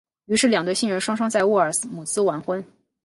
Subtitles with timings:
[0.25, 2.65] 于是两对新人双双在沃尔姆斯完婚。